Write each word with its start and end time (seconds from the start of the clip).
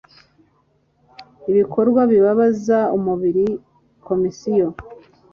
ibikorwa 1.51 2.01
bibabaza 2.11 2.79
umubiri 2.97 3.45
Komisiyo 4.07 4.67